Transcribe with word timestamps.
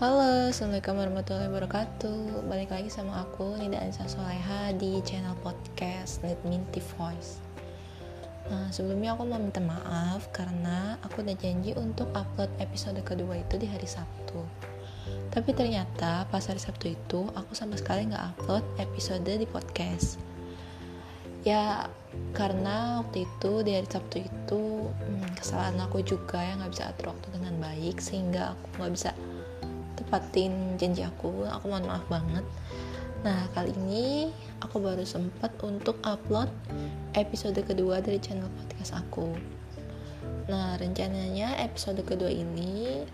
Halo, 0.00 0.48
Assalamualaikum 0.48 0.96
warahmatullahi 0.96 1.52
wabarakatuh. 1.52 2.48
Balik 2.48 2.72
lagi 2.72 2.88
sama 2.88 3.20
aku, 3.20 3.52
Nida 3.60 3.84
Anissa 3.84 4.08
Soleha 4.08 4.72
Di 4.72 4.96
channel 5.04 5.36
podcast 5.44 6.24
Need 6.24 6.40
Minty 6.48 6.80
Voice. 6.96 7.36
Nah, 8.48 8.72
sebelumnya 8.72 9.12
aku 9.12 9.28
mau 9.28 9.36
minta 9.36 9.60
maaf 9.60 10.32
Karena 10.32 10.96
aku 11.04 11.20
udah 11.20 11.36
janji 11.36 11.76
untuk 11.76 12.08
upload 12.16 12.48
episode 12.64 12.96
kedua 13.04 13.44
itu 13.44 13.60
di 13.60 13.68
hari 13.68 13.84
Sabtu. 13.84 14.40
Tapi 15.36 15.52
ternyata 15.52 16.24
pas 16.32 16.48
hari 16.48 16.64
Sabtu 16.64 16.96
itu 16.96 17.28
Aku 17.36 17.52
sama 17.52 17.76
sekali 17.76 18.08
gak 18.08 18.40
upload 18.40 18.64
episode 18.80 19.28
di 19.28 19.44
podcast. 19.44 20.16
Ya, 21.44 21.92
karena 22.32 23.04
waktu 23.04 23.28
itu 23.28 23.52
di 23.60 23.76
hari 23.76 23.84
Sabtu 23.84 24.24
itu 24.24 24.88
hmm, 24.88 25.36
Kesalahan 25.36 25.76
aku 25.84 26.00
juga 26.00 26.40
yang 26.40 26.64
gak 26.64 26.72
bisa 26.72 26.88
atur 26.88 27.12
waktu 27.12 27.36
dengan 27.36 27.60
baik 27.60 28.00
Sehingga 28.00 28.56
aku 28.56 28.64
gak 28.80 28.94
bisa 28.96 29.12
tepatin 30.10 30.74
janji 30.74 31.06
aku 31.06 31.46
aku 31.46 31.70
mohon 31.70 31.86
maaf 31.86 32.02
banget. 32.10 32.42
Nah 33.22 33.46
kali 33.54 33.70
ini 33.78 34.34
aku 34.58 34.82
baru 34.82 35.06
sempat 35.06 35.54
untuk 35.62 36.02
upload 36.02 36.50
episode 37.14 37.54
kedua 37.62 38.02
dari 38.02 38.18
channel 38.18 38.50
podcast 38.50 38.98
aku. 38.98 39.30
Nah 40.50 40.74
rencananya 40.82 41.62
episode 41.62 42.02
kedua 42.02 42.26
ini 42.26 43.06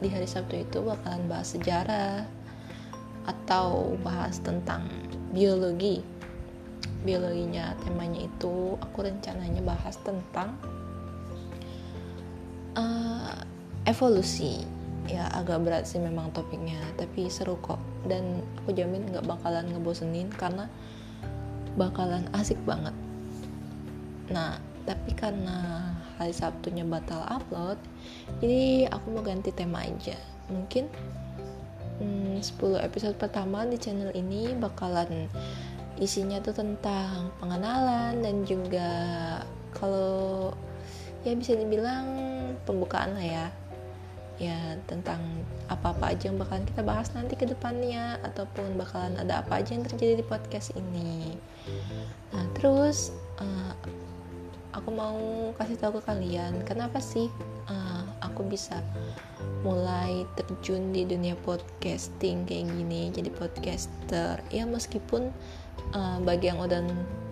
di 0.00 0.08
hari 0.08 0.24
Sabtu 0.24 0.64
itu 0.64 0.80
bakalan 0.80 1.28
bahas 1.28 1.52
sejarah 1.52 2.24
atau 3.28 4.00
bahas 4.00 4.40
tentang 4.40 4.88
biologi. 5.36 6.00
Biologinya 7.04 7.76
temanya 7.84 8.24
itu 8.24 8.80
aku 8.80 9.04
rencananya 9.04 9.60
bahas 9.60 10.00
tentang 10.00 10.56
uh, 12.80 13.36
evolusi 13.84 14.79
ya 15.10 15.26
agak 15.34 15.66
berat 15.66 15.84
sih 15.90 15.98
memang 15.98 16.30
topiknya 16.30 16.78
tapi 16.94 17.26
seru 17.26 17.58
kok. 17.58 17.82
Dan 18.06 18.40
aku 18.62 18.70
jamin 18.72 19.10
nggak 19.10 19.26
bakalan 19.26 19.66
ngebosenin 19.74 20.30
karena 20.30 20.70
bakalan 21.74 22.26
asik 22.34 22.58
banget. 22.62 22.94
Nah 24.30 24.62
tapi 24.86 25.12
karena 25.12 25.90
hari 26.16 26.32
Sabtunya 26.32 26.82
batal 26.82 27.20
upload 27.28 27.76
jadi 28.40 28.88
aku 28.88 29.06
mau 29.12 29.22
ganti 29.26 29.50
tema 29.50 29.82
aja. 29.84 30.16
Mungkin 30.50 30.86
hmm, 32.00 32.40
10 32.40 32.80
episode 32.80 33.16
pertama 33.20 33.68
di 33.68 33.76
channel 33.76 34.10
ini 34.16 34.56
bakalan 34.56 35.28
isinya 36.00 36.40
tuh 36.40 36.56
tentang 36.56 37.28
pengenalan 37.38 38.24
dan 38.24 38.42
juga 38.48 38.90
kalau 39.76 40.56
ya 41.20 41.36
bisa 41.36 41.52
dibilang 41.52 42.08
pembukaan 42.64 43.12
lah 43.12 43.26
ya 43.26 43.46
ya 44.40 44.80
tentang 44.88 45.20
apa-apa 45.68 46.16
aja 46.16 46.32
yang 46.32 46.40
bakalan 46.40 46.64
kita 46.64 46.80
bahas 46.80 47.12
nanti 47.12 47.36
ke 47.36 47.44
depannya 47.44 48.16
ataupun 48.24 48.72
bakalan 48.80 49.12
ada 49.20 49.44
apa 49.44 49.60
aja 49.60 49.76
yang 49.76 49.84
terjadi 49.84 50.16
di 50.16 50.24
podcast 50.24 50.72
ini. 50.72 51.36
Nah 52.32 52.48
terus 52.56 53.12
uh, 53.36 53.76
aku 54.72 54.88
mau 54.96 55.52
kasih 55.60 55.76
tahu 55.76 56.00
ke 56.00 56.08
kalian 56.08 56.64
kenapa 56.64 57.04
sih 57.04 57.28
uh, 57.68 58.02
aku 58.24 58.48
bisa 58.48 58.80
mulai 59.60 60.24
terjun 60.40 60.88
di 60.88 61.04
dunia 61.04 61.36
podcasting 61.44 62.48
kayak 62.48 62.64
gini 62.72 63.12
jadi 63.12 63.28
podcaster? 63.28 64.40
Ya 64.48 64.64
meskipun 64.64 65.28
uh, 65.92 66.18
bagi 66.24 66.48
yang 66.48 66.64
udah 66.64 66.80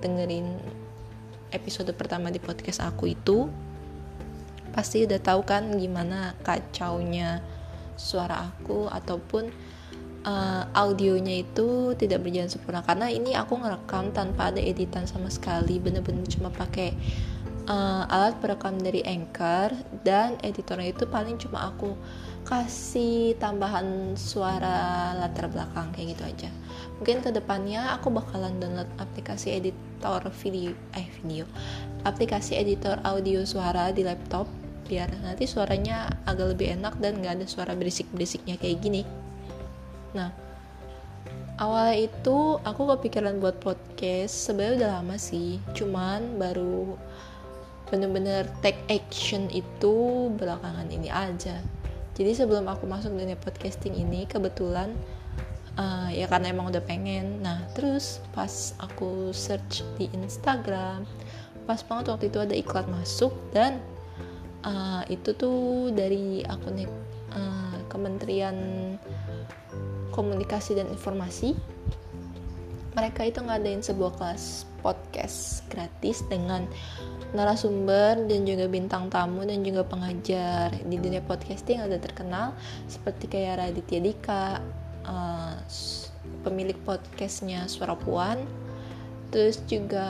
dengerin 0.05 0.61
episode 1.57 1.89
pertama 1.97 2.29
di 2.29 2.37
podcast 2.37 2.85
aku 2.85 3.17
itu 3.17 3.49
pasti 4.73 5.05
udah 5.09 5.21
tahu 5.21 5.43
kan 5.45 5.75
gimana 5.77 6.35
kacaunya 6.43 7.43
suara 7.99 8.51
aku 8.53 8.87
ataupun 8.87 9.51
uh, 10.23 10.65
audionya 10.73 11.43
itu 11.43 11.95
tidak 11.99 12.25
berjalan 12.25 12.51
sempurna. 12.51 12.81
Karena 12.87 13.11
ini 13.11 13.35
aku 13.35 13.59
ngerekam 13.59 14.15
tanpa 14.15 14.55
ada 14.55 14.61
editan 14.63 15.05
sama 15.09 15.29
sekali 15.29 15.83
bener-bener 15.83 16.25
cuma 16.31 16.49
pakai 16.53 16.95
uh, 17.69 18.05
alat 18.09 18.35
perekam 18.41 18.81
dari 18.81 19.05
Anchor 19.05 19.77
dan 20.03 20.41
editornya 20.41 20.91
itu 20.91 21.05
paling 21.07 21.37
cuma 21.37 21.71
aku 21.71 21.95
kasih 22.49 23.37
tambahan 23.37 24.17
suara 24.17 25.13
latar 25.13 25.53
belakang 25.53 25.93
kayak 25.93 26.17
gitu 26.17 26.25
aja. 26.25 26.51
Mungkin 26.97 27.21
ke 27.21 27.31
depannya 27.31 27.93
aku 27.95 28.09
bakalan 28.09 28.57
download 28.57 28.89
aplikasi 28.97 29.53
editor 29.61 30.25
video 30.41 30.73
eh 30.97 31.07
video. 31.21 31.45
Aplikasi 32.09 32.57
editor 32.57 32.99
audio 33.05 33.45
suara 33.45 33.93
di 33.93 34.01
laptop 34.01 34.49
biar 34.89 35.13
nanti 35.21 35.45
suaranya 35.45 36.09
agak 36.25 36.57
lebih 36.57 36.81
enak 36.81 36.97
dan 36.97 37.21
gak 37.21 37.37
ada 37.39 37.47
suara 37.47 37.77
berisik-berisiknya 37.77 38.57
kayak 38.57 38.81
gini. 38.81 39.03
Nah 40.17 40.33
awalnya 41.61 42.09
itu 42.09 42.57
aku 42.65 42.89
kepikiran 42.97 43.37
buat 43.37 43.61
podcast 43.61 44.49
sebenarnya 44.49 44.77
udah 44.81 44.91
lama 44.99 45.17
sih. 45.21 45.61
Cuman 45.77 46.41
baru 46.41 46.97
bener-bener 47.93 48.49
take 48.65 48.81
action 48.89 49.53
itu 49.53 50.29
belakangan 50.41 50.89
ini 50.89 51.13
aja. 51.13 51.61
Jadi 52.17 52.35
sebelum 52.35 52.67
aku 52.67 52.89
masuk 52.89 53.15
dunia 53.15 53.39
podcasting 53.39 53.95
ini 53.95 54.27
kebetulan 54.27 54.91
uh, 55.79 56.11
ya 56.11 56.25
karena 56.27 56.51
emang 56.51 56.73
udah 56.73 56.83
pengen. 56.83 57.45
Nah 57.45 57.69
terus 57.77 58.25
pas 58.33 58.73
aku 58.81 59.37
search 59.37 59.85
di 60.01 60.09
Instagram 60.17 61.05
pas 61.69 61.85
banget 61.85 62.09
waktu 62.09 62.25
itu 62.33 62.41
ada 62.41 62.57
iklan 62.57 62.89
masuk 62.89 63.29
dan 63.53 63.77
uh, 64.65 65.03
itu 65.11 65.35
tuh 65.35 65.91
dari 65.95 66.43
akun 66.47 66.83
uh, 66.83 67.77
Kementerian 67.91 68.57
Komunikasi 70.15 70.75
dan 70.75 70.91
Informasi. 70.91 71.55
Mereka 72.99 73.31
itu 73.31 73.39
ngadain 73.39 73.85
sebuah 73.85 74.19
kelas 74.19 74.67
podcast 74.83 75.63
gratis 75.71 76.27
dengan 76.27 76.67
narasumber 77.37 78.25
dan 78.25 78.49
juga 78.49 78.65
bintang 78.67 79.13
tamu 79.13 79.45
dan 79.45 79.61
juga 79.61 79.85
pengajar 79.85 80.73
di 80.89 80.97
dunia 80.97 81.21
podcasting 81.21 81.85
ada 81.85 82.01
terkenal 82.01 82.57
seperti 82.89 83.29
kayak 83.29 83.61
Raditya 83.61 84.01
Dika 84.01 84.65
uh, 85.05 85.61
pemilik 86.41 86.79
podcastnya 86.89 87.69
Suara 87.69 87.93
Puan 88.01 88.41
terus 89.29 89.61
juga 89.69 90.09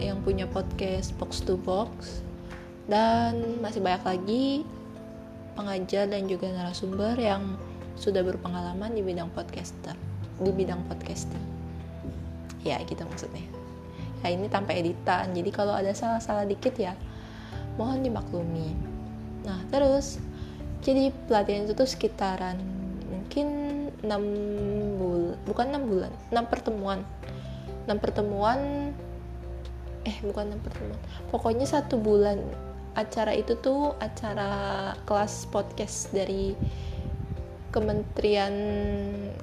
yang 0.00 0.24
punya 0.24 0.48
podcast 0.48 1.12
Box 1.20 1.44
to 1.44 1.60
Box 1.60 2.24
dan 2.90 3.62
masih 3.62 3.78
banyak 3.78 4.02
lagi 4.02 4.46
pengajar 5.54 6.10
dan 6.10 6.26
juga 6.26 6.50
narasumber 6.50 7.14
yang 7.14 7.54
sudah 7.94 8.26
berpengalaman 8.26 8.90
di 8.92 9.00
bidang 9.06 9.30
podcaster 9.30 9.94
di 10.40 10.50
bidang 10.50 10.80
podcasting 10.88 11.60
ya 12.64 12.80
gitu 12.84 13.04
maksudnya. 13.08 13.44
Ya 14.20 14.36
ini 14.36 14.52
tanpa 14.52 14.76
editan. 14.76 15.32
Jadi 15.32 15.48
kalau 15.48 15.72
ada 15.72 15.96
salah-salah 15.96 16.44
dikit 16.44 16.76
ya 16.76 16.92
mohon 17.80 18.04
dimaklumi. 18.04 18.76
Nah 19.44 19.60
terus 19.72 20.20
jadi 20.84 21.12
pelatihan 21.28 21.68
itu 21.68 21.72
tuh 21.76 21.88
sekitaran 21.88 22.56
mungkin 23.08 23.46
6 24.00 25.00
bulan 25.00 25.36
bukan 25.44 25.66
6 25.72 25.88
bulan 25.88 26.12
6 26.32 26.52
pertemuan. 26.52 27.00
6 27.88 27.96
pertemuan 27.96 28.58
eh 30.04 30.16
bukan 30.24 30.56
6 30.56 30.64
pertemuan. 30.64 31.00
Pokoknya 31.32 31.64
satu 31.68 31.96
bulan 31.96 32.40
acara 32.94 33.34
itu 33.36 33.54
tuh 33.58 33.94
acara 34.02 34.92
kelas 35.06 35.46
podcast 35.50 36.10
dari 36.10 36.54
Kementerian 37.70 38.54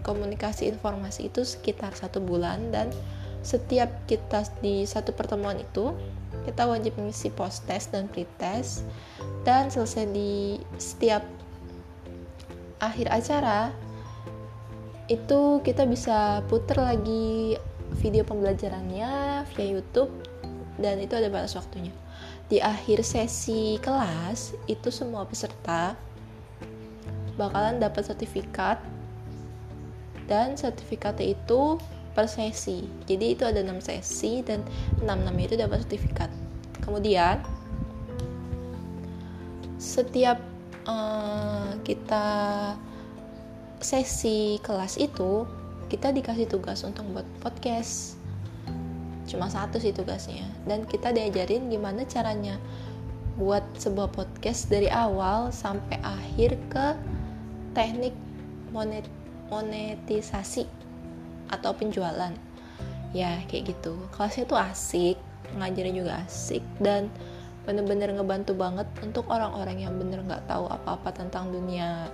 Komunikasi 0.04 0.68
Informasi 0.68 1.32
itu 1.32 1.48
sekitar 1.48 1.96
satu 1.96 2.20
bulan 2.20 2.76
dan 2.76 2.92
setiap 3.40 3.88
kita 4.04 4.44
di 4.60 4.84
satu 4.84 5.16
pertemuan 5.16 5.56
itu 5.56 5.96
kita 6.44 6.68
wajib 6.68 7.00
mengisi 7.00 7.32
post 7.32 7.64
test 7.64 7.96
dan 7.96 8.12
pre-test 8.12 8.84
dan 9.48 9.72
selesai 9.72 10.12
di 10.12 10.60
setiap 10.76 11.24
akhir 12.84 13.08
acara 13.08 13.72
itu 15.08 15.64
kita 15.64 15.88
bisa 15.88 16.44
putar 16.52 16.84
lagi 16.84 17.56
video 18.04 18.28
pembelajarannya 18.28 19.44
via 19.56 19.68
YouTube 19.72 20.12
dan 20.76 21.00
itu 21.00 21.16
ada 21.16 21.32
batas 21.32 21.56
waktunya 21.56 21.96
di 22.48 22.64
akhir 22.64 23.04
sesi 23.04 23.76
kelas 23.84 24.56
itu 24.72 24.88
semua 24.88 25.28
peserta 25.28 26.00
bakalan 27.36 27.78
dapat 27.80 28.08
sertifikat. 28.08 28.82
Dan 30.28 30.60
sertifikatnya 30.60 31.40
itu 31.40 31.80
per 32.12 32.28
sesi. 32.28 32.84
Jadi 33.08 33.38
itu 33.38 33.48
ada 33.48 33.64
6 33.64 33.80
sesi 33.80 34.44
dan 34.44 34.60
6 35.00 35.08
6 35.08 35.32
itu 35.40 35.56
dapat 35.56 35.88
sertifikat. 35.88 36.28
Kemudian 36.84 37.40
setiap 39.80 40.42
uh, 40.84 41.78
kita 41.88 42.28
sesi 43.80 44.58
kelas 44.66 44.98
itu 45.00 45.46
kita 45.88 46.12
dikasih 46.12 46.50
tugas 46.50 46.84
untuk 46.84 47.08
buat 47.16 47.28
podcast 47.40 48.20
cuma 49.28 49.52
satu 49.52 49.78
sih 49.78 49.92
tugasnya. 49.92 50.48
Dan 50.64 50.88
kita 50.88 51.12
diajarin 51.12 51.68
gimana 51.68 52.08
caranya 52.08 52.56
buat 53.38 53.62
sebuah 53.78 54.10
podcast 54.16 54.72
dari 54.72 54.90
awal 54.90 55.54
sampai 55.54 56.02
akhir 56.02 56.58
ke 56.74 56.86
teknik 57.78 58.16
monet 58.74 59.06
monetisasi 59.54 60.66
atau 61.54 61.72
penjualan. 61.76 62.34
Ya 63.12 63.40
kayak 63.48 63.78
gitu. 63.78 63.96
Kelasnya 64.16 64.50
tuh 64.50 64.60
asik 64.60 65.18
ngajarnya 65.56 65.94
juga 65.96 66.14
asik 66.28 66.60
dan 66.84 67.08
bener-bener 67.64 68.12
ngebantu 68.16 68.56
banget 68.56 68.88
untuk 69.04 69.28
orang-orang 69.32 69.84
yang 69.84 69.96
bener 69.96 70.24
nggak 70.24 70.44
tahu 70.48 70.68
apa-apa 70.72 71.12
tentang 71.16 71.52
dunia 71.52 72.08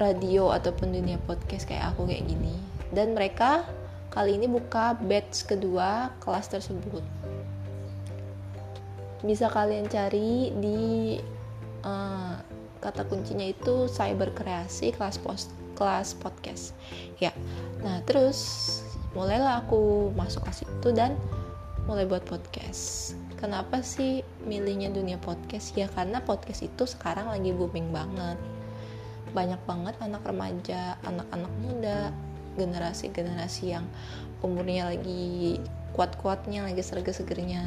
radio 0.00 0.52
ataupun 0.52 0.92
dunia 0.92 1.20
podcast 1.24 1.68
kayak 1.68 1.92
aku 1.92 2.08
kayak 2.08 2.24
gini. 2.28 2.54
Dan 2.92 3.12
mereka 3.12 3.64
kali 4.14 4.38
ini 4.38 4.46
buka 4.46 4.94
batch 4.94 5.50
kedua 5.50 6.14
kelas 6.22 6.46
tersebut. 6.46 7.02
Bisa 9.26 9.50
kalian 9.50 9.90
cari 9.90 10.54
di 10.54 11.18
uh, 11.82 12.38
kata 12.78 13.02
kuncinya 13.10 13.42
itu 13.42 13.90
cyber 13.90 14.30
kreasi 14.30 14.94
kelas 14.94 15.18
post 15.18 15.50
kelas 15.74 16.14
podcast. 16.14 16.78
Ya. 17.18 17.34
Nah 17.82 18.06
terus 18.06 18.38
mulailah 19.18 19.66
aku 19.66 20.14
masuk 20.14 20.46
ke 20.46 20.62
situ 20.62 20.88
dan 20.94 21.18
mulai 21.90 22.06
buat 22.06 22.22
podcast. 22.22 23.18
Kenapa 23.42 23.82
sih 23.82 24.22
milihnya 24.46 24.94
dunia 24.94 25.18
podcast? 25.18 25.74
Ya 25.74 25.90
karena 25.90 26.22
podcast 26.22 26.62
itu 26.62 26.86
sekarang 26.86 27.26
lagi 27.26 27.50
booming 27.50 27.90
banget. 27.90 28.38
Banyak 29.34 29.58
banget 29.66 29.98
anak 29.98 30.22
remaja 30.22 30.94
anak-anak 31.02 31.52
muda 31.58 32.14
generasi-generasi 32.56 33.64
yang 33.74 33.86
umurnya 34.40 34.92
lagi 34.92 35.58
kuat-kuatnya 35.94 36.66
lagi 36.66 36.82
seger-segernya 36.82 37.62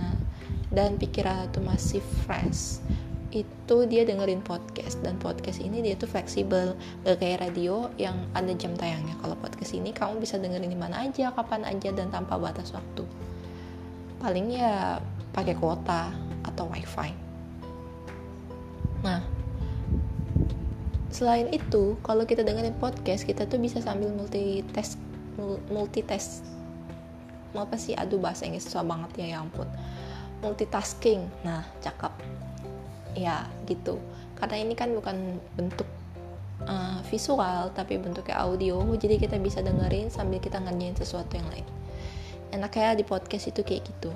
dan 0.69 1.00
pikiran 1.00 1.48
itu 1.48 1.60
masih 1.63 2.01
fresh 2.28 2.84
itu 3.31 3.78
dia 3.92 4.07
dengerin 4.07 4.39
podcast 4.39 5.04
dan 5.04 5.19
podcast 5.19 5.60
ini 5.60 5.84
dia 5.84 6.00
tuh 6.00 6.07
fleksibel. 6.07 6.80
Gak 7.04 7.19
kayak 7.19 7.44
radio 7.44 7.92
yang 8.00 8.16
ada 8.31 8.56
jam 8.56 8.72
tayangnya. 8.80 9.19
Kalau 9.19 9.36
podcast 9.36 9.75
ini 9.75 9.92
kamu 9.92 10.24
bisa 10.24 10.39
dengerin 10.39 10.72
di 10.72 10.80
mana 10.80 11.04
aja 11.04 11.36
kapan 11.36 11.68
aja 11.68 11.92
dan 11.92 12.07
tanpa 12.07 12.39
batas 12.39 12.72
waktu. 12.72 13.04
Paling 14.24 14.48
ya 14.56 15.04
pakai 15.36 15.60
kuota 15.60 16.16
atau 16.48 16.72
wifi. 16.72 17.12
Nah 19.04 19.26
selain 21.07 21.48
itu 21.56 21.95
kalau 22.04 22.27
kita 22.27 22.44
dengerin 22.44 22.75
podcast 22.77 23.24
kita 23.24 23.48
tuh 23.48 23.59
bisa 23.59 23.80
sambil 23.80 24.12
multitask 24.12 25.00
multitask. 25.71 26.44
Mau 27.56 27.63
apa 27.63 27.80
sih? 27.80 27.95
Aduh 27.95 28.19
bahasa 28.19 28.44
Inggris 28.44 28.68
susah 28.68 28.83
banget 28.83 29.24
ya 29.24 29.38
ya 29.38 29.38
ampun. 29.39 29.69
Multitasking. 30.44 31.24
Nah 31.48 31.63
cakep. 31.80 32.12
Ya 33.15 33.48
gitu. 33.69 34.01
Karena 34.38 34.62
ini 34.62 34.74
kan 34.77 34.94
bukan 34.94 35.42
bentuk 35.56 35.88
uh, 36.68 37.00
visual 37.07 37.71
tapi 37.71 37.98
bentuknya 38.01 38.38
audio. 38.44 38.81
Jadi 38.98 39.21
kita 39.21 39.39
bisa 39.39 39.63
dengerin 39.63 40.12
sambil 40.12 40.42
kita 40.44 40.60
ngerjain 40.60 40.98
sesuatu 40.98 41.39
yang 41.39 41.48
lain. 41.53 41.68
Enaknya 42.51 42.98
di 43.00 43.06
podcast 43.07 43.50
itu 43.50 43.63
kayak 43.63 43.88
gitu. 43.88 44.12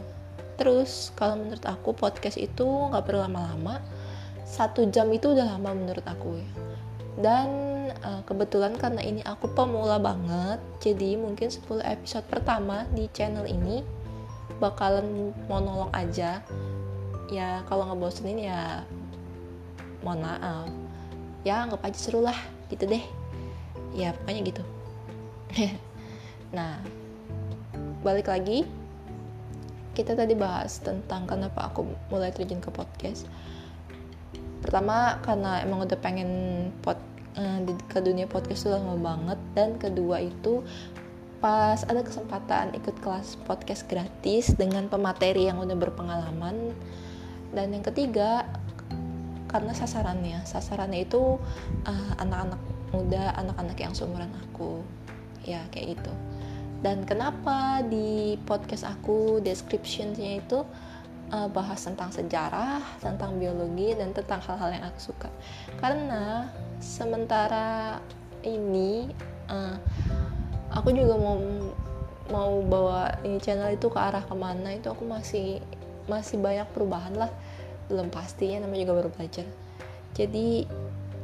Terus 0.59 1.09
kalau 1.17 1.39
menurut 1.41 1.63
aku 1.65 1.95
podcast 1.95 2.37
itu 2.37 2.65
nggak 2.65 3.05
perlu 3.07 3.23
lama-lama. 3.25 3.81
Satu 4.45 4.83
jam 4.91 5.07
itu 5.15 5.31
udah 5.31 5.55
lama 5.55 5.71
menurut 5.71 6.03
aku 6.03 6.35
ya 6.35 6.70
dan 7.21 7.47
uh, 8.01 8.21
kebetulan 8.25 8.73
karena 8.75 9.01
ini 9.05 9.21
aku 9.21 9.49
pemula 9.53 10.01
banget 10.01 10.57
jadi 10.81 11.15
mungkin 11.21 11.53
10 11.53 11.85
episode 11.85 12.25
pertama 12.25 12.89
di 12.91 13.05
channel 13.13 13.45
ini 13.45 14.01
bakalan 14.61 15.33
monolog 15.49 15.89
aja. 15.89 16.45
Ya 17.33 17.65
kalau 17.65 17.89
ngebosenin 17.89 18.45
ya 18.45 18.85
mohon 20.05 20.21
maaf. 20.21 20.69
Ya 21.41 21.65
anggap 21.65 21.81
aja 21.89 21.97
seru 21.97 22.21
lah 22.21 22.37
gitu 22.69 22.85
deh. 22.85 23.01
Ya 23.97 24.13
pokoknya 24.13 24.41
gitu. 24.45 24.63
Nah 26.51 26.77
balik 28.05 28.29
lagi. 28.29 28.69
Kita 29.91 30.15
tadi 30.15 30.35
bahas 30.35 30.79
tentang 30.79 31.27
kenapa 31.27 31.67
aku 31.67 31.83
mulai 32.07 32.31
terjun 32.31 32.63
ke 32.63 32.71
podcast. 32.71 33.27
Pertama 34.63 35.19
karena 35.25 35.63
emang 35.63 35.83
udah 35.83 35.99
pengen 35.99 36.29
uh, 36.85 37.10
ke 37.87 37.99
dunia 37.99 38.27
podcast 38.27 38.67
tuh 38.67 38.75
lama 38.75 38.95
banget. 38.99 39.39
Dan 39.55 39.79
kedua 39.79 40.23
itu 40.23 40.63
pas 41.41 41.81
ada 41.89 42.05
kesempatan 42.05 42.77
ikut 42.77 43.01
kelas 43.01 43.41
podcast 43.49 43.89
gratis 43.89 44.53
dengan 44.53 44.85
pemateri 44.87 45.49
yang 45.49 45.59
udah 45.59 45.77
berpengalaman. 45.77 46.75
Dan 47.51 47.75
yang 47.75 47.83
ketiga 47.83 48.47
karena 49.51 49.75
sasarannya. 49.75 50.47
Sasarannya 50.47 51.03
itu 51.03 51.35
uh, 51.87 52.13
anak-anak 52.23 52.61
muda 52.91 53.35
anak-anak 53.35 53.77
yang 53.79 53.93
seumuran 53.95 54.31
aku. 54.47 54.79
Ya 55.43 55.63
kayak 55.75 55.99
gitu. 55.99 56.13
Dan 56.81 57.05
kenapa 57.05 57.85
di 57.85 58.41
podcast 58.41 58.89
aku 58.89 59.37
descriptionnya 59.43 60.41
itu 60.41 60.65
uh, 61.29 61.49
bahas 61.51 61.77
tentang 61.85 62.09
sejarah 62.09 62.81
tentang 62.97 63.37
biologi 63.37 63.93
dan 63.93 64.15
tentang 64.17 64.41
hal-hal 64.41 64.73
yang 64.73 64.85
aku 64.89 65.13
suka? 65.13 65.29
Karena 65.77 66.49
sementara 66.81 68.01
ini 68.41 69.07
uh, 69.47 69.77
aku 70.73 70.89
juga 70.91 71.15
mau 71.15 71.37
mau 72.33 72.51
bawa 72.65 73.21
ini 73.21 73.37
channel 73.37 73.77
itu 73.77 73.87
ke 73.87 73.99
arah 73.99 74.23
ke 74.25 74.33
mana 74.33 74.73
itu 74.73 74.89
aku 74.89 75.05
masih 75.05 75.61
masih 76.09 76.41
banyak 76.41 76.65
perubahan 76.73 77.13
lah. 77.15 77.31
Belum 77.87 78.09
pasti 78.09 78.51
ya 78.51 78.59
namanya 78.59 78.89
juga 78.89 79.05
baru 79.05 79.09
belajar. 79.13 79.45
Jadi 80.17 80.65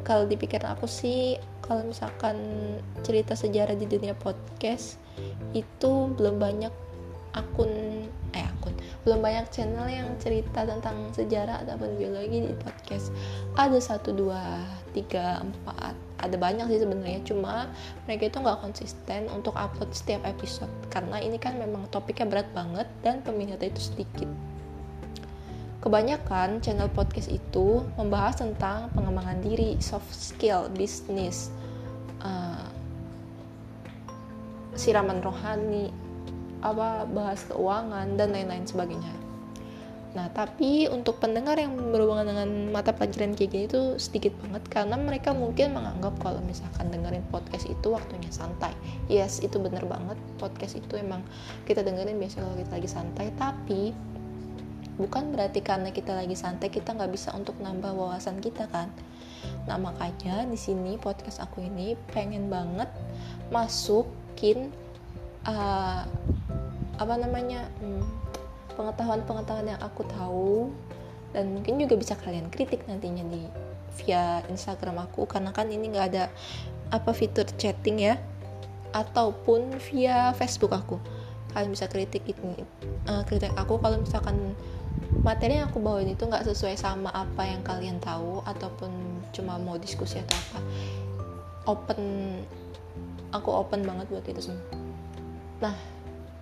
kalau 0.06 0.24
dipikir 0.30 0.64
aku 0.64 0.88
sih 0.88 1.36
kalau 1.60 1.84
misalkan 1.84 2.38
cerita 3.04 3.36
sejarah 3.36 3.76
di 3.76 3.90
dunia 3.90 4.16
podcast 4.16 4.96
itu 5.52 6.14
belum 6.16 6.40
banyak 6.40 6.72
akun 7.36 8.06
belum 9.08 9.24
banyak 9.24 9.48
channel 9.56 9.88
yang 9.88 10.12
cerita 10.20 10.68
tentang 10.68 11.16
sejarah 11.16 11.64
ataupun 11.64 11.96
biologi 11.96 12.44
di 12.44 12.56
podcast. 12.60 13.16
Ada 13.56 13.80
satu 13.80 14.12
dua 14.12 14.60
tiga 14.92 15.40
empat. 15.40 15.96
Ada 16.20 16.36
banyak 16.36 16.68
sih 16.68 16.84
sebenarnya 16.84 17.24
cuma 17.24 17.72
mereka 18.04 18.28
itu 18.28 18.44
nggak 18.44 18.60
konsisten 18.60 19.32
untuk 19.32 19.56
upload 19.56 19.96
setiap 19.96 20.28
episode 20.28 20.68
karena 20.92 21.24
ini 21.24 21.40
kan 21.40 21.56
memang 21.56 21.88
topiknya 21.88 22.28
berat 22.28 22.52
banget 22.52 22.84
dan 23.00 23.24
peminatnya 23.24 23.72
itu 23.72 23.80
sedikit. 23.80 24.28
Kebanyakan 25.80 26.60
channel 26.60 26.92
podcast 26.92 27.32
itu 27.32 27.88
membahas 27.96 28.44
tentang 28.44 28.92
pengembangan 28.92 29.40
diri, 29.40 29.80
soft 29.80 30.12
skill, 30.12 30.68
bisnis, 30.76 31.48
uh, 32.28 32.68
siraman 34.76 35.24
rohani, 35.24 35.96
apa 36.62 37.06
bahas 37.10 37.46
keuangan 37.50 38.18
dan 38.18 38.34
lain-lain 38.34 38.66
sebagainya. 38.66 39.14
Nah, 40.16 40.34
tapi 40.34 40.90
untuk 40.90 41.22
pendengar 41.22 41.62
yang 41.62 41.78
berhubungan 41.78 42.26
dengan 42.26 42.50
mata 42.74 42.90
pelajaran 42.90 43.38
kayak 43.38 43.54
gini 43.54 43.66
itu 43.70 44.02
sedikit 44.02 44.34
banget 44.42 44.66
karena 44.66 44.98
mereka 44.98 45.30
mungkin 45.30 45.78
menganggap 45.78 46.18
kalau 46.18 46.42
misalkan 46.42 46.90
dengerin 46.90 47.22
podcast 47.30 47.70
itu 47.70 47.94
waktunya 47.94 48.32
santai. 48.34 48.74
Yes, 49.06 49.46
itu 49.46 49.62
bener 49.62 49.86
banget. 49.86 50.18
Podcast 50.42 50.80
itu 50.80 50.98
emang 50.98 51.22
kita 51.70 51.86
dengerin 51.86 52.18
biasanya 52.18 52.50
kalau 52.50 52.58
kita 52.58 52.72
lagi 52.82 52.90
santai, 52.90 53.28
tapi 53.38 53.94
bukan 54.98 55.30
berarti 55.30 55.62
karena 55.62 55.94
kita 55.94 56.18
lagi 56.18 56.34
santai 56.34 56.74
kita 56.74 56.98
nggak 56.98 57.14
bisa 57.14 57.30
untuk 57.38 57.54
nambah 57.62 57.94
wawasan 57.94 58.42
kita 58.42 58.66
kan 58.74 58.90
nah 59.70 59.78
makanya 59.78 60.44
di 60.50 60.58
sini 60.58 60.98
podcast 60.98 61.40
aku 61.40 61.62
ini 61.62 61.94
pengen 62.12 62.50
banget 62.50 62.90
masukin 63.54 64.74
uh, 65.46 66.04
apa 66.98 67.14
namanya 67.18 67.70
hmm, 67.82 68.04
pengetahuan-pengetahuan 68.78 69.74
yang 69.74 69.82
aku 69.82 70.06
tahu. 70.06 70.70
Dan 71.36 71.54
mungkin 71.54 71.78
juga 71.78 72.00
bisa 72.00 72.14
kalian 72.18 72.50
kritik 72.50 72.88
nantinya 72.88 73.26
di 73.28 73.46
via 74.02 74.46
Instagram 74.48 75.02
aku 75.10 75.26
karena 75.26 75.50
kan 75.52 75.68
ini 75.68 75.92
nggak 75.92 76.08
ada 76.14 76.30
apa 76.94 77.12
fitur 77.12 77.46
chatting 77.58 78.02
ya. 78.02 78.16
Ataupun 78.94 79.78
via 79.92 80.32
Facebook 80.34 80.74
aku. 80.74 80.98
Kalian 81.52 81.74
bisa 81.74 81.90
kritik 81.90 82.24
ini 82.28 82.64
uh, 83.10 83.24
kritik 83.26 83.52
aku 83.58 83.82
kalau 83.82 83.98
misalkan 83.98 84.54
materi 85.22 85.58
yang 85.58 85.70
aku 85.70 85.82
bawain 85.82 86.10
itu 86.10 86.26
nggak 86.26 86.46
sesuai 86.46 86.78
sama 86.78 87.10
apa 87.14 87.46
yang 87.46 87.62
kalian 87.66 87.98
tahu 88.02 88.42
ataupun 88.46 88.90
cuma 89.34 89.58
mau 89.58 89.76
diskusi 89.78 90.22
atau 90.22 90.38
apa. 90.38 90.60
Open 91.68 92.02
aku 93.36 93.50
open 93.52 93.84
banget 93.84 94.08
buat 94.08 94.26
itu 94.26 94.42
semua. 94.42 94.64
Nah 95.60 95.97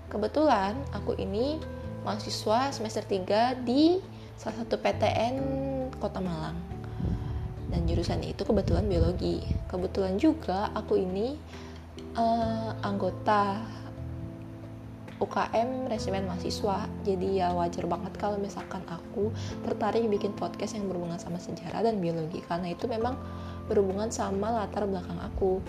kebetulan 0.09 0.77
aku 0.93 1.17
ini 1.17 1.57
mahasiswa 2.05 2.69
semester 2.69 3.01
3 3.01 3.65
di 3.65 3.97
salah 4.37 4.61
satu 4.61 4.77
PTN 4.77 5.35
Kota 5.97 6.21
Malang. 6.21 6.57
Dan 7.71 7.89
jurusan 7.89 8.21
itu 8.21 8.45
kebetulan 8.45 8.85
biologi. 8.85 9.41
Kebetulan 9.67 10.15
juga 10.21 10.69
aku 10.77 11.01
ini 11.01 11.35
uh, 12.15 12.71
anggota 12.85 13.65
UKM 15.17 15.87
resimen 15.87 16.27
mahasiswa. 16.27 16.85
Jadi 17.07 17.41
ya 17.41 17.55
wajar 17.55 17.87
banget 17.87 18.13
kalau 18.19 18.37
misalkan 18.37 18.83
aku 18.85 19.31
tertarik 19.63 20.05
bikin 20.11 20.35
podcast 20.35 20.75
yang 20.75 20.91
berhubungan 20.91 21.17
sama 21.17 21.41
sejarah 21.41 21.81
dan 21.81 21.97
biologi. 22.03 22.43
Karena 22.45 22.71
itu 22.71 22.85
memang 22.85 23.15
berhubungan 23.65 24.13
sama 24.13 24.53
latar 24.53 24.85
belakang 24.85 25.17
aku 25.23 25.63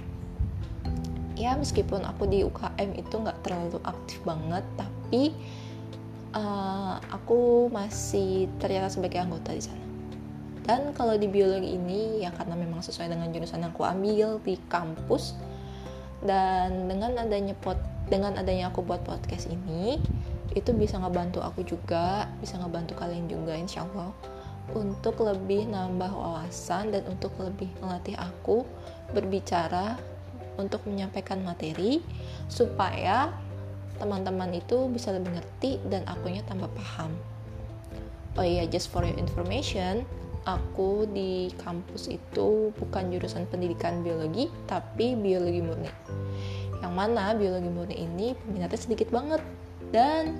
ya 1.36 1.54
meskipun 1.54 2.02
aku 2.08 2.24
di 2.26 2.42
UKM 2.42 2.96
itu 2.96 3.14
nggak 3.14 3.44
terlalu 3.44 3.78
aktif 3.84 4.18
banget 4.24 4.64
tapi 4.74 5.36
uh, 6.32 6.96
aku 7.12 7.68
masih 7.68 8.48
ternyata 8.56 8.88
sebagai 8.90 9.20
anggota 9.20 9.52
di 9.52 9.62
sana. 9.62 9.84
Dan 10.66 10.90
kalau 10.98 11.14
di 11.14 11.30
biologi 11.30 11.78
ini 11.78 12.26
ya 12.26 12.34
karena 12.34 12.58
memang 12.58 12.82
sesuai 12.82 13.06
dengan 13.06 13.30
jurusan 13.30 13.62
yang 13.62 13.70
aku 13.70 13.86
ambil 13.86 14.42
di 14.42 14.58
kampus 14.66 15.38
dan 16.26 16.90
dengan 16.90 17.14
adanya 17.22 17.54
pot 17.54 17.78
dengan 18.10 18.34
adanya 18.34 18.74
aku 18.74 18.82
buat 18.82 19.02
podcast 19.06 19.46
ini 19.46 20.02
itu 20.58 20.70
bisa 20.74 20.98
ngebantu 20.98 21.38
aku 21.44 21.62
juga 21.62 22.26
bisa 22.42 22.58
ngebantu 22.58 22.98
kalian 22.98 23.30
juga 23.30 23.54
insya 23.54 23.86
Allah 23.86 24.10
untuk 24.74 25.22
lebih 25.22 25.70
nambah 25.70 26.10
wawasan 26.10 26.90
dan 26.90 27.06
untuk 27.06 27.30
lebih 27.38 27.70
melatih 27.78 28.18
aku 28.18 28.66
berbicara 29.14 29.94
untuk 30.56 30.84
menyampaikan 30.88 31.40
materi 31.44 32.00
supaya 32.48 33.32
teman-teman 33.96 34.52
itu 34.52 34.88
bisa 34.92 35.12
lebih 35.12 35.32
ngerti 35.32 35.80
dan 35.88 36.04
akunya 36.04 36.44
tambah 36.44 36.68
paham. 36.76 37.12
Oh 38.36 38.44
iya, 38.44 38.68
just 38.68 38.92
for 38.92 39.00
your 39.00 39.16
information, 39.16 40.04
aku 40.44 41.08
di 41.08 41.48
kampus 41.56 42.12
itu 42.12 42.70
bukan 42.76 43.08
jurusan 43.08 43.48
pendidikan 43.48 44.04
biologi, 44.04 44.52
tapi 44.68 45.16
biologi 45.16 45.64
murni. 45.64 45.88
Yang 46.84 46.92
mana 46.92 47.32
biologi 47.32 47.70
murni 47.72 47.96
ini 47.96 48.36
peminatnya 48.36 48.76
sedikit 48.76 49.08
banget 49.08 49.40
dan 49.88 50.36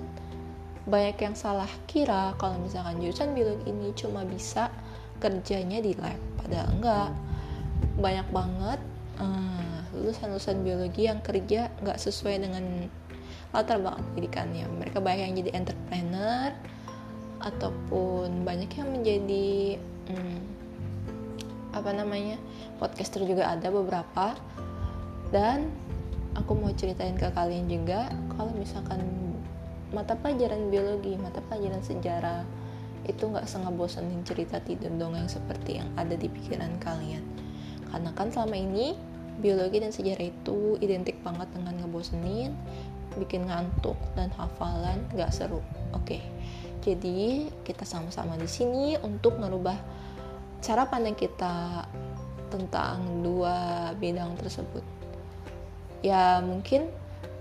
banyak 0.87 1.19
yang 1.19 1.35
salah 1.35 1.67
kira 1.89 2.31
kalau 2.39 2.55
misalkan 2.61 3.01
jurusan 3.01 3.33
biologi 3.33 3.65
ini 3.67 3.91
cuma 3.97 4.23
bisa 4.23 4.69
kerjanya 5.17 5.81
di 5.81 5.97
lab, 5.97 6.21
padahal 6.39 6.67
enggak. 6.77 7.09
Banyak 7.97 8.27
banget 8.29 8.79
uh, 9.21 9.77
lulusan-lulusan 9.93 10.61
biologi 10.61 11.09
yang 11.09 11.19
kerja 11.21 11.73
nggak 11.81 11.97
sesuai 11.97 12.41
dengan 12.41 12.87
latar 13.55 13.79
belakang 13.79 14.03
pendidikannya. 14.11 14.65
Mereka 14.69 14.97
banyak 14.99 15.23
yang 15.31 15.35
jadi 15.41 15.51
entrepreneur 15.55 16.49
ataupun 17.37 18.43
banyak 18.43 18.71
yang 18.73 18.89
menjadi 18.91 19.77
hmm, 20.09 20.39
apa 21.77 21.89
namanya 21.93 22.37
podcaster 22.81 23.23
juga 23.23 23.53
ada 23.53 23.69
beberapa. 23.69 24.35
Dan 25.27 25.67
aku 26.37 26.55
mau 26.55 26.71
ceritain 26.71 27.17
ke 27.19 27.27
kalian 27.33 27.67
juga 27.67 28.07
kalau 28.37 28.53
misalkan 28.55 29.03
mata 29.91 30.19
pelajaran 30.19 30.67
biologi 30.67 31.15
mata 31.15 31.39
pelajaran 31.47 31.79
sejarah 31.79 32.43
itu 33.07 33.23
nggak 33.23 33.47
sengaja 33.47 33.71
bosenin 33.71 34.19
cerita 34.27 34.59
tidur 34.59 34.91
dongeng 34.99 35.31
seperti 35.31 35.79
yang 35.79 35.87
ada 35.95 36.15
di 36.15 36.27
pikiran 36.27 36.75
kalian. 36.83 37.23
Karena 37.87 38.11
kan 38.11 38.27
selama 38.27 38.59
ini 38.59 38.99
biologi 39.37 39.77
dan 39.81 39.93
sejarah 39.93 40.27
itu 40.27 40.77
identik 40.81 41.17
banget 41.21 41.47
dengan 41.53 41.77
ngebosenin 41.81 42.51
bikin 43.17 43.49
ngantuk 43.49 43.97
dan 44.13 44.29
hafalan 44.37 45.01
gak 45.17 45.33
seru. 45.33 45.61
Oke 45.93 46.21
jadi 46.87 47.51
kita 47.67 47.83
sama-sama 47.83 48.39
di 48.39 48.47
sini 48.47 48.95
untuk 49.03 49.35
merubah 49.41 49.75
cara 50.63 50.87
pandang 50.87 51.19
kita 51.19 51.83
tentang 52.47 53.03
dua 53.19 53.91
bidang 53.99 54.39
tersebut. 54.39 54.79
Ya 55.99 56.39
mungkin 56.39 56.87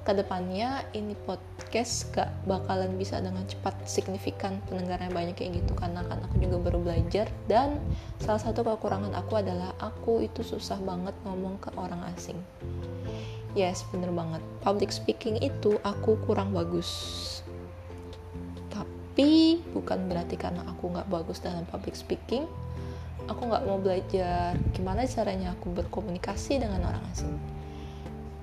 ke 0.07 0.15
depannya 0.15 0.87
ini 0.95 1.19
podcast 1.27 2.15
gak 2.15 2.31
bakalan 2.47 2.95
bisa 2.95 3.19
dengan 3.19 3.43
cepat 3.43 3.75
signifikan 3.91 4.63
pendengarnya 4.71 5.11
banyak 5.11 5.35
kayak 5.35 5.59
gitu. 5.59 5.75
Karena 5.75 6.07
kan 6.07 6.23
aku 6.23 6.39
juga 6.39 6.71
baru 6.71 6.79
belajar. 6.79 7.27
Dan 7.51 7.83
salah 8.23 8.39
satu 8.39 8.63
kekurangan 8.63 9.11
aku 9.19 9.43
adalah 9.43 9.75
aku 9.83 10.23
itu 10.23 10.47
susah 10.47 10.79
banget 10.79 11.13
ngomong 11.27 11.59
ke 11.59 11.75
orang 11.75 12.07
asing. 12.15 12.39
Yes 13.59 13.83
bener 13.91 14.15
banget. 14.15 14.39
Public 14.63 14.95
speaking 14.95 15.43
itu 15.43 15.83
aku 15.83 16.15
kurang 16.23 16.55
bagus. 16.55 17.43
Tapi 18.71 19.59
bukan 19.75 20.07
berarti 20.07 20.39
karena 20.39 20.63
aku 20.71 20.95
nggak 20.95 21.11
bagus 21.11 21.43
dalam 21.43 21.67
public 21.67 21.99
speaking 21.99 22.47
aku 23.27 23.43
nggak 23.51 23.65
mau 23.67 23.79
belajar 23.83 24.55
gimana 24.71 25.03
caranya 25.07 25.55
aku 25.59 25.75
berkomunikasi 25.75 26.63
dengan 26.63 26.87
orang 26.87 27.03
asing 27.11 27.35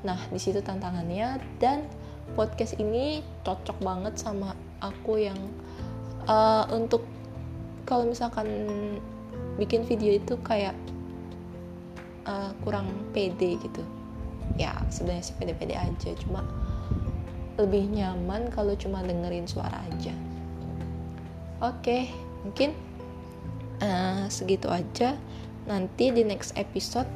Nah, 0.04 0.20
di 0.28 0.40
situ 0.40 0.60
tantangannya 0.60 1.40
dan 1.60 1.88
podcast 2.36 2.76
ini 2.80 3.24
cocok 3.44 3.80
banget 3.84 4.20
sama 4.20 4.56
aku 4.84 5.20
yang 5.20 5.40
uh, 6.28 6.68
untuk 6.72 7.04
kalau 7.88 8.08
misalkan 8.08 8.48
bikin 9.60 9.84
video 9.84 10.16
itu 10.16 10.36
kayak 10.44 10.76
uh, 12.28 12.52
kurang 12.64 12.92
pede 13.16 13.60
gitu. 13.60 13.84
Ya, 14.60 14.76
sebenarnya 14.92 15.24
sih 15.24 15.36
pede-pede 15.40 15.76
aja, 15.80 16.12
cuma 16.20 16.44
lebih 17.56 17.88
nyaman 17.96 18.52
kalau 18.52 18.76
cuma 18.76 19.00
dengerin 19.06 19.48
suara 19.48 19.88
aja. 19.88 20.12
Oke, 21.64 22.12
mungkin 22.44 22.76
uh, 23.80 24.28
segitu 24.28 24.68
aja. 24.68 25.16
Nanti 25.64 26.12
di 26.12 26.28
next 26.28 26.60
episode 26.60 27.08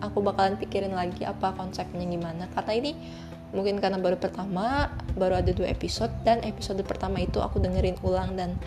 aku 0.00 0.20
bakalan 0.20 0.60
pikirin 0.60 0.92
lagi 0.92 1.24
apa 1.24 1.52
konsepnya 1.56 2.04
gimana. 2.04 2.48
Karena 2.52 2.72
ini 2.76 2.92
mungkin 3.54 3.78
karena 3.78 3.96
baru 3.96 4.18
pertama 4.18 4.90
baru 5.14 5.40
ada 5.40 5.50
dua 5.54 5.70
episode 5.70 6.12
dan 6.26 6.42
episode 6.42 6.82
pertama 6.82 7.22
itu 7.22 7.38
aku 7.40 7.62
dengerin 7.62 7.96
ulang 8.02 8.34
dan 8.34 8.58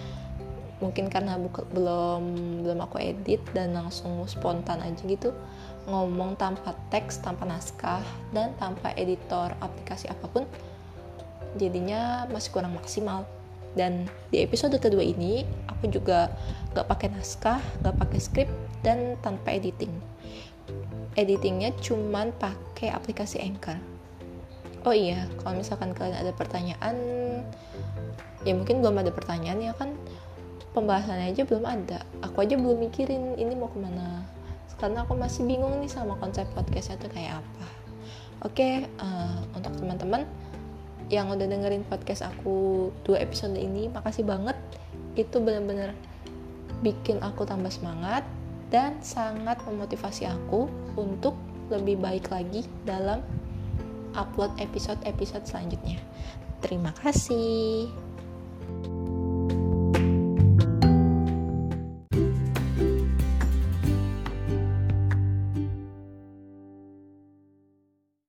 mungkin 0.80 1.12
karena 1.12 1.36
buka, 1.36 1.68
belum 1.76 2.24
belum 2.64 2.80
aku 2.80 3.04
edit 3.04 3.44
dan 3.52 3.76
langsung 3.76 4.24
spontan 4.26 4.80
aja 4.80 5.04
gitu 5.04 5.36
ngomong 5.92 6.40
tanpa 6.40 6.72
teks 6.88 7.20
tanpa 7.20 7.44
naskah 7.44 8.04
dan 8.32 8.56
tanpa 8.56 8.96
editor 8.96 9.52
aplikasi 9.60 10.08
apa 10.08 10.26
pun 10.32 10.44
jadinya 11.60 12.30
masih 12.30 12.50
kurang 12.54 12.74
maksimal. 12.78 13.26
Dan 13.78 14.10
di 14.34 14.42
episode 14.42 14.74
kedua 14.82 15.06
ini 15.06 15.46
aku 15.70 15.94
juga 15.94 16.34
gak 16.74 16.90
pakai 16.90 17.14
naskah 17.14 17.62
gak 17.86 18.02
pakai 18.02 18.18
skrip 18.18 18.50
dan 18.82 19.14
tanpa 19.22 19.54
editing 19.54 19.94
editingnya 21.20 21.76
cuman 21.84 22.32
pakai 22.40 22.96
aplikasi 22.96 23.44
Anchor. 23.44 23.76
Oh 24.88 24.96
iya, 24.96 25.28
kalau 25.44 25.60
misalkan 25.60 25.92
kalian 25.92 26.16
ada 26.16 26.32
pertanyaan, 26.32 26.96
ya 28.48 28.56
mungkin 28.56 28.80
belum 28.80 29.04
ada 29.04 29.12
pertanyaan 29.12 29.60
ya 29.60 29.76
kan 29.76 29.92
pembahasannya 30.72 31.36
aja 31.36 31.44
belum 31.44 31.68
ada. 31.68 32.00
Aku 32.24 32.40
aja 32.40 32.56
belum 32.56 32.80
mikirin 32.80 33.36
ini 33.36 33.54
mau 33.60 33.68
ke 33.68 33.76
mana. 33.76 34.24
Karena 34.80 35.04
aku 35.04 35.20
masih 35.20 35.44
bingung 35.44 35.76
nih 35.84 35.92
sama 35.92 36.16
konsep 36.24 36.48
podcastnya 36.56 36.96
tuh 37.04 37.12
kayak 37.12 37.44
apa. 37.44 37.66
Oke, 38.48 38.88
uh, 39.04 39.44
untuk 39.52 39.76
teman-teman 39.76 40.24
yang 41.12 41.28
udah 41.28 41.44
dengerin 41.44 41.84
podcast 41.84 42.24
aku 42.24 42.88
dua 43.04 43.20
episode 43.20 43.60
ini, 43.60 43.92
makasih 43.92 44.24
banget. 44.24 44.56
Itu 45.20 45.44
bener-bener 45.44 45.92
bikin 46.80 47.20
aku 47.20 47.44
tambah 47.44 47.68
semangat 47.68 48.24
dan 48.70 49.02
sangat 49.02 49.58
memotivasi 49.66 50.30
aku 50.30 50.70
untuk 50.98 51.34
lebih 51.70 52.02
baik 52.02 52.30
lagi 52.34 52.66
dalam 52.86 53.22
upload 54.18 54.54
episode-episode 54.58 55.46
selanjutnya. 55.46 56.02
Terima 56.62 56.94
kasih. 56.98 58.09